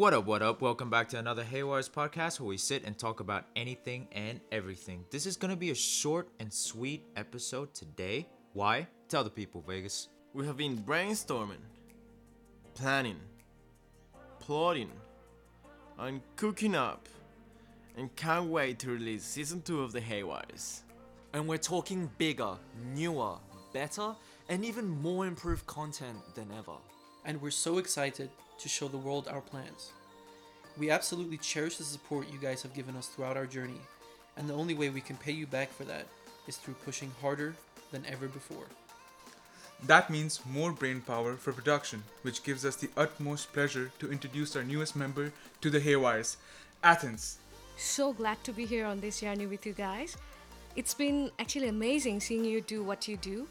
[0.00, 0.62] What up, what up?
[0.62, 5.04] Welcome back to another Haywyres podcast where we sit and talk about anything and everything.
[5.10, 8.26] This is gonna be a short and sweet episode today.
[8.54, 8.88] Why?
[9.10, 10.08] Tell the people, Vegas.
[10.32, 11.60] We have been brainstorming,
[12.72, 13.20] planning,
[14.38, 14.90] plotting,
[15.98, 17.06] and cooking up,
[17.94, 20.80] and can't wait to release season 2 of the Haywyres.
[21.34, 22.56] And we're talking bigger,
[22.94, 23.36] newer,
[23.74, 24.16] better,
[24.48, 26.78] and even more improved content than ever.
[27.24, 29.92] And we're so excited to show the world our plans.
[30.78, 33.80] We absolutely cherish the support you guys have given us throughout our journey,
[34.36, 36.06] and the only way we can pay you back for that
[36.46, 37.54] is through pushing harder
[37.92, 38.66] than ever before.
[39.84, 44.54] That means more brain power for production, which gives us the utmost pleasure to introduce
[44.56, 46.36] our newest member to the Haywyres,
[46.82, 47.38] Athens.
[47.76, 50.16] So glad to be here on this journey with you guys.
[50.76, 53.48] It's been actually amazing seeing you do what you do,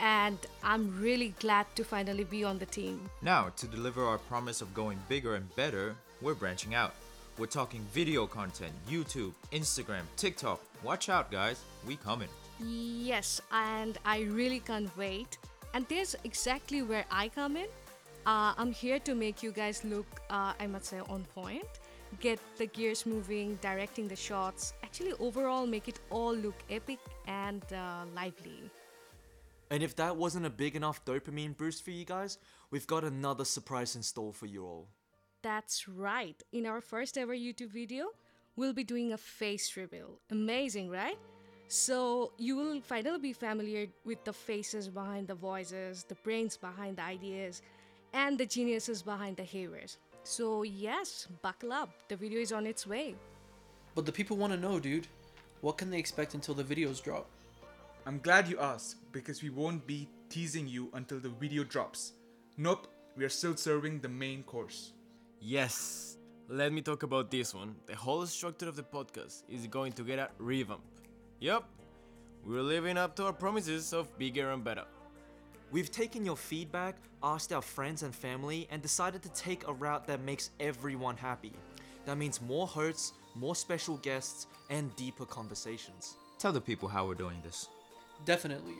[0.00, 3.10] and I'm really glad to finally be on the team.
[3.22, 6.94] Now, to deliver our promise of going bigger and better, we're branching out.
[7.38, 10.60] We're talking video content, YouTube, Instagram, TikTok.
[10.82, 11.60] Watch out, guys.
[11.86, 12.28] We coming.
[12.60, 15.38] Yes, and I really can't wait.
[15.74, 17.68] And there's exactly where I come in.
[18.26, 21.64] Uh, I'm here to make you guys look, uh, I must say, on point.
[22.20, 24.72] Get the gears moving, directing the shots.
[24.82, 28.70] Actually, overall, make it all look epic and uh, lively.
[29.70, 32.38] And if that wasn't a big enough dopamine boost for you guys,
[32.70, 34.88] we've got another surprise in store for you all.
[35.42, 36.42] That's right.
[36.52, 38.06] In our first ever YouTube video,
[38.56, 40.18] we'll be doing a face reveal.
[40.30, 41.18] Amazing, right?
[41.70, 46.96] So, you will finally be familiar with the faces behind the voices, the brains behind
[46.96, 47.60] the ideas,
[48.14, 49.98] and the geniuses behind the heroes.
[50.24, 51.90] So, yes, buckle up.
[52.08, 53.16] The video is on its way.
[53.94, 55.08] But the people want to know, dude,
[55.60, 57.26] what can they expect until the videos drop?
[58.08, 62.12] I'm glad you asked because we won't be teasing you until the video drops.
[62.56, 62.86] Nope,
[63.18, 64.94] we are still serving the main course.
[65.42, 66.16] Yes,
[66.48, 67.74] let me talk about this one.
[67.84, 70.80] The whole structure of the podcast is going to get a revamp.
[71.40, 71.68] Yup,
[72.46, 74.86] we're living up to our promises of bigger and better.
[75.70, 80.06] We've taken your feedback, asked our friends and family, and decided to take a route
[80.06, 81.52] that makes everyone happy.
[82.06, 86.14] That means more hosts, more special guests, and deeper conversations.
[86.38, 87.68] Tell the people how we're doing this.
[88.24, 88.74] Definitely.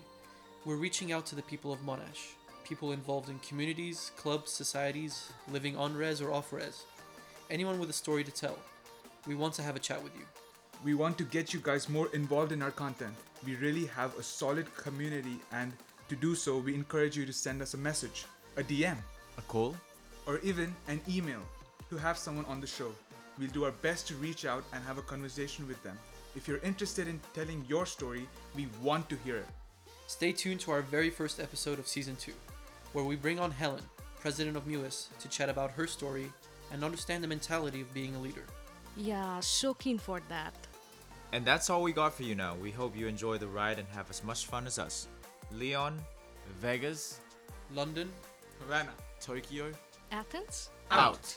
[0.65, 2.33] We're reaching out to the people of Monash,
[2.65, 6.83] people involved in communities, clubs, societies, living on res or off res.
[7.51, 8.59] Anyone with a story to tell.
[9.27, 10.25] We want to have a chat with you.
[10.85, 13.15] We want to get you guys more involved in our content.
[13.47, 15.73] We really have a solid community, and
[16.09, 18.97] to do so, we encourage you to send us a message, a DM,
[19.39, 19.77] A call?
[20.27, 21.41] or even an email
[21.89, 22.93] to have someone on the show.
[23.39, 25.99] We'll do our best to reach out and have a conversation with them.
[26.39, 29.49] If you're interested in telling your story, we want to hear it.
[30.07, 32.33] Stay tuned to our very first episode of season 2,
[32.93, 33.83] where we bring on Helen,
[34.21, 36.31] president of MUIS, to chat about her story
[36.71, 38.45] and understand the mentality of being a leader.
[38.97, 40.55] Yeah, so keen for that.
[41.33, 42.55] And that's all we got for you now.
[42.55, 45.09] We hope you enjoy the ride and have as much fun as us.
[45.51, 45.99] Leon,
[46.61, 47.19] Vegas?
[47.75, 48.13] London,
[48.61, 48.93] Havana.
[49.21, 49.73] Tokyo,
[50.13, 50.71] Athens?
[50.93, 51.37] out.